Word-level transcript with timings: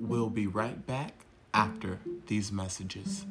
We'll 0.00 0.30
be 0.30 0.46
right 0.46 0.86
back 0.86 1.26
after 1.52 2.00
these 2.26 2.50
messages. 2.50 3.26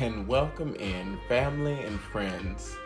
And 0.00 0.26
welcome 0.26 0.74
in 0.74 1.20
family 1.28 1.84
and 1.84 2.00
friends 2.00 2.76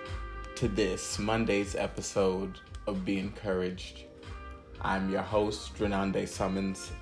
to 0.56 0.69
this 0.69 1.19
Monday's 1.19 1.75
episode 1.75 2.61
of 2.86 3.06
Be 3.06 3.19
Encouraged. 3.19 4.05
I'm 4.83 5.11
your 5.11 5.23
host, 5.23 5.75
Renande 5.79 6.29
Summons. 6.29 6.92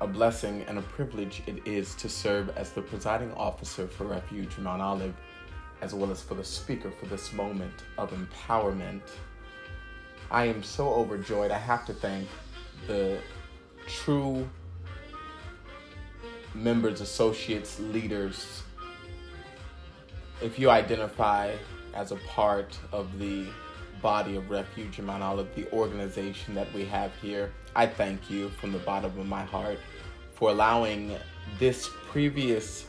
A 0.00 0.06
blessing 0.06 0.64
and 0.66 0.78
a 0.78 0.82
privilege 0.82 1.44
it 1.46 1.64
is 1.64 1.94
to 1.94 2.08
serve 2.08 2.50
as 2.56 2.72
the 2.72 2.82
presiding 2.82 3.32
officer 3.34 3.86
for 3.86 4.04
Refuge 4.04 4.58
Mount 4.58 4.82
Olive, 4.82 5.14
as 5.80 5.94
well 5.94 6.10
as 6.10 6.22
for 6.22 6.34
the 6.34 6.44
speaker 6.44 6.90
for 6.90 7.06
this 7.06 7.32
moment 7.32 7.84
of 7.98 8.12
empowerment. 8.12 9.02
I 10.30 10.46
am 10.46 10.62
so 10.62 10.88
overjoyed. 10.88 11.50
I 11.50 11.58
have 11.58 11.84
to 11.86 11.94
thank 11.94 12.28
the 12.86 13.18
true 13.86 14.48
members, 16.54 17.00
associates, 17.00 17.78
leaders. 17.78 18.62
If 20.42 20.58
you 20.58 20.70
identify 20.70 21.54
as 21.94 22.12
a 22.12 22.16
part 22.16 22.78
of 22.92 23.18
the 23.18 23.46
body 24.02 24.36
of 24.36 24.50
Refuge 24.50 24.98
in 24.98 25.06
Mount 25.06 25.22
Olive, 25.22 25.54
the 25.54 25.70
organization 25.72 26.54
that 26.54 26.72
we 26.74 26.84
have 26.86 27.12
here, 27.22 27.52
I 27.74 27.86
thank 27.86 28.30
you 28.30 28.48
from 28.50 28.72
the 28.72 28.78
bottom 28.78 29.18
of 29.18 29.26
my 29.26 29.44
heart 29.44 29.78
for 30.34 30.50
allowing 30.50 31.16
this 31.58 31.88
previous 32.08 32.86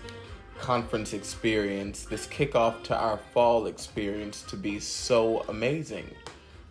conference 0.59 1.13
experience, 1.13 2.03
this 2.03 2.27
kickoff 2.27 2.83
to 2.83 2.95
our 2.95 3.17
fall 3.33 3.67
experience, 3.67 4.41
to 4.43 4.57
be 4.57 4.79
so 4.79 5.43
amazing. 5.49 6.09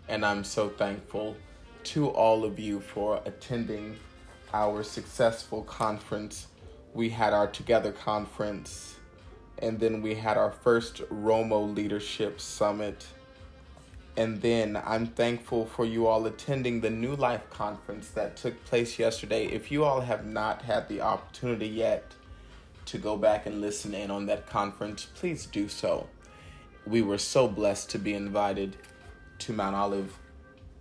And 0.08 0.24
I'm 0.24 0.44
so 0.44 0.68
thankful 0.68 1.36
to 1.84 2.08
all 2.08 2.44
of 2.44 2.58
you 2.58 2.80
for 2.80 3.20
attending 3.24 3.96
our 4.52 4.82
successful 4.82 5.62
conference. 5.62 6.48
We 6.94 7.10
had 7.10 7.32
our 7.32 7.46
Together 7.46 7.92
conference, 7.92 8.96
and 9.58 9.78
then 9.78 10.02
we 10.02 10.14
had 10.14 10.36
our 10.36 10.50
first 10.50 10.96
Romo 11.10 11.74
Leadership 11.74 12.40
Summit. 12.40 13.06
And 14.16 14.40
then 14.40 14.80
I'm 14.84 15.06
thankful 15.06 15.66
for 15.66 15.84
you 15.84 16.06
all 16.06 16.24
attending 16.26 16.80
the 16.80 16.90
New 16.90 17.14
Life 17.16 17.50
Conference 17.50 18.08
that 18.10 18.36
took 18.36 18.64
place 18.64 18.98
yesterday. 18.98 19.46
If 19.46 19.70
you 19.70 19.84
all 19.84 20.00
have 20.00 20.24
not 20.24 20.62
had 20.62 20.88
the 20.88 21.02
opportunity 21.02 21.68
yet 21.68 22.12
to 22.86 22.98
go 22.98 23.16
back 23.16 23.46
and 23.46 23.60
listen 23.60 23.94
in 23.94 24.10
on 24.10 24.26
that 24.26 24.46
conference, 24.46 25.06
please 25.14 25.46
do 25.46 25.68
so. 25.68 26.08
We 26.86 27.02
were 27.02 27.18
so 27.18 27.48
blessed 27.48 27.90
to 27.90 27.98
be 27.98 28.14
invited 28.14 28.76
to 29.40 29.52
Mount 29.52 29.76
Olive. 29.76 30.16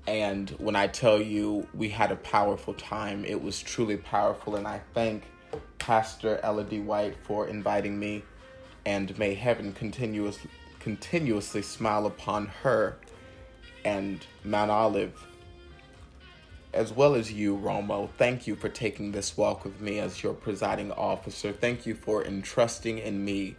And 0.07 0.51
when 0.51 0.75
I 0.75 0.87
tell 0.87 1.19
you 1.19 1.67
we 1.73 1.89
had 1.89 2.11
a 2.11 2.15
powerful 2.17 2.75
time, 2.75 3.25
it 3.25 3.41
was 3.41 3.61
truly 3.61 3.97
powerful. 3.97 4.55
And 4.55 4.67
I 4.67 4.81
thank 4.93 5.23
Pastor 5.79 6.39
Ella 6.43 6.63
D. 6.63 6.79
White 6.79 7.15
for 7.23 7.47
inviting 7.47 7.99
me. 7.99 8.23
And 8.85 9.17
may 9.17 9.33
heaven 9.33 9.73
continuous, 9.73 10.37
continuously 10.79 11.63
smile 11.63 12.05
upon 12.05 12.47
her 12.61 12.97
and 13.83 14.25
Mount 14.43 14.71
Olive, 14.71 15.25
as 16.75 16.91
well 16.91 17.15
as 17.15 17.31
you, 17.31 17.57
Romo. 17.57 18.09
Thank 18.17 18.45
you 18.45 18.55
for 18.55 18.67
taking 18.67 19.11
this 19.11 19.37
walk 19.37 19.63
with 19.63 19.79
me 19.79 19.99
as 19.99 20.21
your 20.21 20.33
presiding 20.33 20.91
officer. 20.91 21.53
Thank 21.53 21.85
you 21.85 21.95
for 21.95 22.25
entrusting 22.25 22.99
in 22.99 23.23
me 23.23 23.55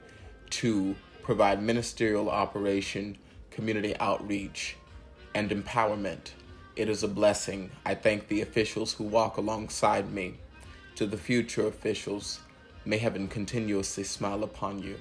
to 0.51 0.95
provide 1.23 1.63
ministerial 1.63 2.29
operation, 2.29 3.17
community 3.51 3.97
outreach, 3.99 4.77
and 5.35 5.51
empowerment. 5.51 6.33
It 6.77 6.91
is 6.91 7.03
a 7.03 7.09
blessing. 7.09 7.71
I 7.87 7.95
thank 7.95 8.29
the 8.29 8.43
officials 8.43 8.93
who 8.93 9.05
walk 9.05 9.39
alongside 9.39 10.13
me. 10.13 10.35
To 10.97 11.07
the 11.07 11.17
future 11.17 11.67
officials, 11.67 12.41
may 12.85 12.99
heaven 12.99 13.29
continuously 13.29 14.05
smile 14.05 14.45
upon 14.45 14.83
you. 14.83 15.01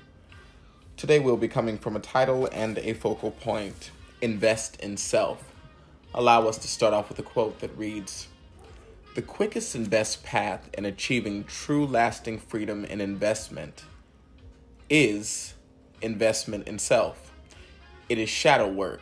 Today 0.95 1.19
we'll 1.19 1.35
be 1.35 1.49
coming 1.49 1.77
from 1.77 1.97
a 1.97 1.99
title 1.99 2.47
and 2.53 2.77
a 2.77 2.93
focal 2.93 3.31
point 3.31 3.91
invest 4.21 4.79
in 4.79 4.95
self. 4.95 5.54
Allow 6.17 6.47
us 6.47 6.57
to 6.59 6.67
start 6.69 6.93
off 6.93 7.09
with 7.09 7.19
a 7.19 7.23
quote 7.23 7.59
that 7.59 7.77
reads 7.77 8.29
The 9.15 9.21
quickest 9.21 9.75
and 9.75 9.89
best 9.89 10.23
path 10.23 10.69
in 10.73 10.85
achieving 10.85 11.43
true 11.43 11.85
lasting 11.85 12.39
freedom 12.39 12.85
in 12.85 13.01
investment 13.01 13.83
is 14.89 15.55
investment 16.01 16.69
in 16.69 16.79
self. 16.79 17.33
It 18.07 18.17
is 18.17 18.29
shadow 18.29 18.69
work, 18.69 19.01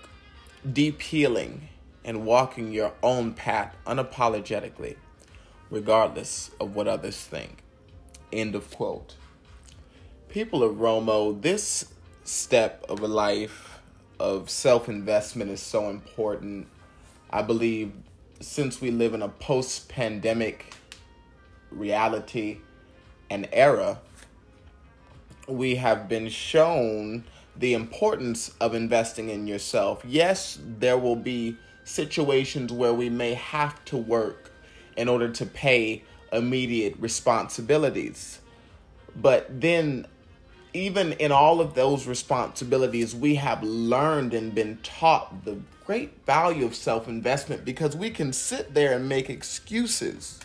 deep 0.72 1.03
healing, 1.03 1.69
and 2.03 2.25
walking 2.25 2.72
your 2.72 2.94
own 3.03 3.35
path 3.35 3.75
unapologetically, 3.85 4.95
regardless 5.69 6.50
of 6.59 6.75
what 6.75 6.88
others 6.88 7.18
think. 7.18 7.62
End 8.31 8.56
of 8.56 8.72
quote. 8.72 9.13
People 10.30 10.63
of 10.63 10.78
Romo, 10.78 11.40
this 11.40 11.94
step 12.24 12.84
of 12.90 13.01
a 13.01 13.07
life 13.07 13.81
of 14.19 14.50
self 14.50 14.90
investment 14.90 15.51
is 15.51 15.62
so 15.62 15.91
important. 15.91 16.66
I 17.34 17.42
believe 17.42 17.92
since 18.42 18.80
we 18.80 18.92
live 18.92 19.16
in 19.16 19.24
a 19.24 19.28
post 19.28 19.90
pandemic 19.90 20.76
reality 21.72 22.60
and 23.28 23.50
era, 23.52 24.00
we 25.48 25.74
have 25.78 26.08
been 26.08 26.30
shown 26.30 27.24
the 27.56 27.74
importance 27.74 28.54
of 28.62 28.76
investing 28.76 29.30
in 29.30 29.48
yourself. 29.48 30.04
Yes, 30.06 30.60
there 30.78 31.00
will 31.00 31.16
be 31.16 31.58
situations 31.86 32.72
where 32.72 32.94
we 32.94 33.10
may 33.10 33.34
have 33.34 33.84
to 33.86 33.98
work 33.98 34.52
in 34.96 35.10
order 35.10 35.28
to 35.30 35.46
pay 35.48 36.04
immediate 36.31 36.96
responsibilities. 37.00 38.42
But 39.16 39.60
then, 39.60 40.06
even 40.74 41.14
in 41.14 41.31
all 41.31 41.62
of 41.62 41.75
those 41.75 42.08
responsibilities, 42.08 43.16
we 43.16 43.36
have 43.36 43.64
learned 43.64 44.34
and 44.34 44.56
been 44.56 44.80
taught 44.81 45.46
the 45.46 45.58
great 45.86 46.25
value 46.25 46.66
of 46.66 46.75
self 46.75 47.08
investment 47.08 47.64
because 47.64 47.96
we 47.96 48.10
can 48.10 48.34
sit 48.34 48.74
there 48.74 48.94
and 48.94 49.08
make 49.08 49.30
excuses. 49.30 50.40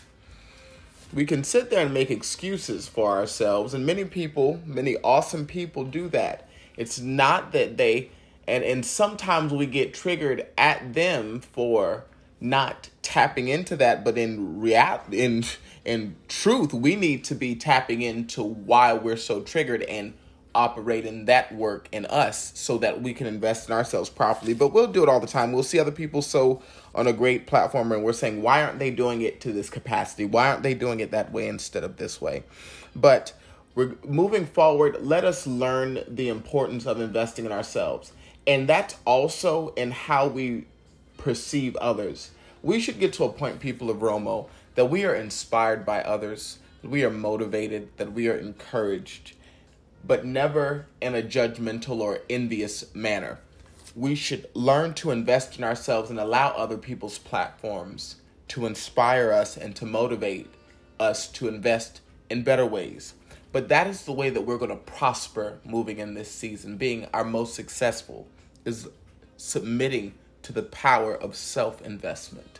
We 1.11 1.25
can 1.25 1.43
sit 1.43 1.71
there 1.71 1.85
and 1.85 1.93
make 1.93 2.11
excuses 2.11 2.87
for 2.87 3.09
ourselves, 3.17 3.73
and 3.73 3.85
many 3.85 4.05
people, 4.05 4.61
many 4.65 4.95
awesome 4.97 5.47
people 5.47 5.83
do 5.83 6.07
that. 6.09 6.47
It's 6.77 6.99
not 6.99 7.51
that 7.53 7.77
they, 7.77 8.11
and, 8.47 8.63
and 8.63 8.85
sometimes 8.85 9.51
we 9.51 9.65
get 9.65 9.95
triggered 9.95 10.45
at 10.55 10.93
them 10.93 11.41
for 11.41 12.05
not 12.41 12.89
tapping 13.01 13.47
into 13.47 13.75
that, 13.77 14.03
but 14.03 14.17
in 14.17 14.59
reality, 14.59 15.21
in 15.21 15.43
in 15.85 16.15
truth, 16.27 16.73
we 16.73 16.95
need 16.95 17.23
to 17.25 17.35
be 17.35 17.55
tapping 17.55 18.01
into 18.01 18.43
why 18.43 18.93
we're 18.93 19.17
so 19.17 19.41
triggered 19.41 19.81
and 19.83 20.13
operating 20.53 21.25
that 21.25 21.53
work 21.53 21.87
in 21.91 22.05
us 22.07 22.51
so 22.55 22.77
that 22.79 23.01
we 23.01 23.13
can 23.13 23.27
invest 23.27 23.69
in 23.69 23.73
ourselves 23.73 24.09
properly. 24.09 24.53
But 24.53 24.73
we'll 24.73 24.87
do 24.87 25.03
it 25.03 25.09
all 25.09 25.19
the 25.19 25.27
time. 25.27 25.51
We'll 25.51 25.63
see 25.63 25.79
other 25.79 25.91
people 25.91 26.21
so 26.21 26.61
on 26.93 27.07
a 27.07 27.13
great 27.13 27.47
platform 27.47 27.91
and 27.91 28.03
we're 28.03 28.13
saying, 28.13 28.41
why 28.41 28.63
aren't 28.63 28.79
they 28.79 28.91
doing 28.91 29.21
it 29.21 29.39
to 29.41 29.53
this 29.53 29.69
capacity? 29.69 30.25
Why 30.25 30.49
aren't 30.49 30.63
they 30.63 30.73
doing 30.73 30.99
it 30.99 31.11
that 31.11 31.31
way 31.31 31.47
instead 31.47 31.83
of 31.83 31.97
this 31.97 32.19
way? 32.19 32.43
But 32.95 33.33
We're 33.75 33.95
moving 34.05 34.45
forward. 34.45 34.97
Let 34.99 35.23
us 35.23 35.47
learn 35.47 35.99
the 36.07 36.27
importance 36.29 36.85
of 36.85 36.99
investing 36.99 37.45
in 37.45 37.51
ourselves. 37.51 38.11
And 38.45 38.67
that's 38.67 38.95
also 39.05 39.69
in 39.75 39.91
how 39.91 40.27
we 40.27 40.65
perceive 41.19 41.75
others. 41.75 42.31
We 42.63 42.79
should 42.79 42.99
get 42.99 43.13
to 43.13 43.25
a 43.25 43.31
point, 43.31 43.59
people 43.59 43.89
of 43.89 43.97
Romo, 43.97 44.49
that 44.75 44.89
we 44.89 45.05
are 45.05 45.15
inspired 45.15 45.85
by 45.85 46.01
others, 46.01 46.59
that 46.81 46.89
we 46.89 47.03
are 47.03 47.11
motivated, 47.11 47.89
that 47.97 48.13
we 48.13 48.27
are 48.27 48.37
encouraged, 48.37 49.33
but 50.03 50.25
never 50.25 50.87
in 51.01 51.13
a 51.13 51.21
judgmental 51.21 51.99
or 51.99 52.19
envious 52.29 52.93
manner. 52.95 53.39
We 53.95 54.15
should 54.15 54.49
learn 54.53 54.93
to 54.95 55.11
invest 55.11 55.57
in 55.57 55.63
ourselves 55.63 56.09
and 56.09 56.19
allow 56.19 56.49
other 56.49 56.77
people's 56.77 57.17
platforms 57.17 58.15
to 58.49 58.65
inspire 58.65 59.31
us 59.31 59.57
and 59.57 59.75
to 59.75 59.85
motivate 59.85 60.47
us 60.99 61.27
to 61.33 61.47
invest 61.47 62.01
in 62.29 62.43
better 62.43 62.65
ways. 62.65 63.13
But 63.51 63.67
that 63.69 63.87
is 63.87 64.03
the 64.03 64.11
way 64.11 64.29
that 64.29 64.41
we're 64.41 64.57
going 64.57 64.69
to 64.69 64.75
prosper 64.75 65.59
moving 65.63 65.99
in 65.99 66.13
this 66.13 66.31
season. 66.31 66.77
Being 66.77 67.07
our 67.13 67.23
most 67.23 67.55
successful 67.55 68.27
is 68.65 68.87
submitting 69.37 70.13
to 70.43 70.53
the 70.53 70.63
power 70.63 71.15
of 71.15 71.35
self 71.35 71.81
investment. 71.81 72.59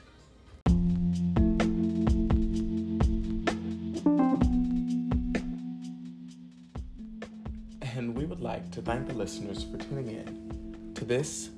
And 7.82 8.16
we 8.16 8.26
would 8.26 8.42
like 8.42 8.72
to 8.72 8.82
thank 8.82 9.08
the 9.08 9.14
listeners 9.14 9.64
for 9.64 9.78
tuning 9.78 10.10
in 10.10 10.94
to 10.96 11.06
this 11.06 11.50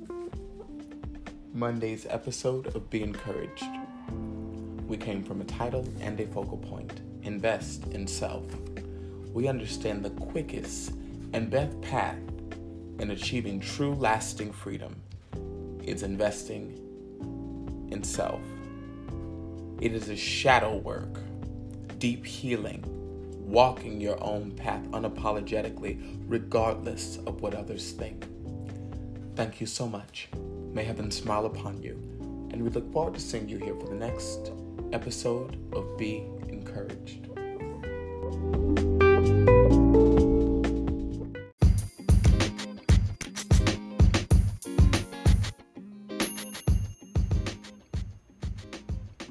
Monday's 1.53 2.06
episode 2.09 2.68
of 2.75 2.89
Be 2.89 3.03
Encouraged. 3.03 3.65
We 4.88 4.97
came 4.97 5.23
from 5.23 5.41
a 5.41 5.45
title 5.45 5.88
and 6.00 6.19
a 6.19 6.27
focal 6.27 6.57
point 6.57 7.01
Invest 7.23 7.88
in 7.88 8.07
Self. 8.07 8.45
We 9.33 9.47
understand 9.47 10.03
the 10.03 10.09
quickest 10.12 10.94
and 11.33 11.50
best 11.50 11.79
path 11.81 12.18
in 13.00 13.12
achieving 13.12 13.59
true 13.59 13.94
lasting 13.95 14.51
freedom 14.51 14.95
is 15.83 16.04
investing 16.04 16.78
in 17.92 18.04
self. 18.04 18.42
It 19.80 19.94
is 19.94 20.10
a 20.10 20.16
shadow 20.16 20.78
work, 20.78 21.19
deep 21.98 22.25
healing, 22.25 22.83
walking 23.51 24.00
your 24.00 24.22
own 24.24 24.51
path 24.51 24.83
unapologetically, 24.92 26.19
regardless 26.28 27.18
of 27.25 27.42
what 27.42 27.56
others 27.56 27.92
think. 27.92 28.25
Thank 29.36 29.60
you 29.60 29.68
so 29.68 29.88
much. 29.88 30.30
May 30.74 30.83
heaven 30.83 31.10
smile 31.12 31.45
upon 31.45 31.81
you, 31.81 31.94
and 32.51 32.62
we 32.62 32.69
look 32.69 32.92
forward 32.94 33.16
to 33.16 33.19
seeing 33.19 33.50
you 33.50 33.57
here 33.57 33.75
for 33.75 33.88
the 33.88 33.95
next 33.95 34.51
episode 34.94 35.57
of 35.74 35.98
Be 35.98 36.24
Encouraged. 36.50 37.31